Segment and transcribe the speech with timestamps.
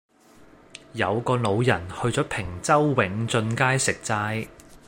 [0.93, 4.47] 有個老人去左坪洲永俊街食齋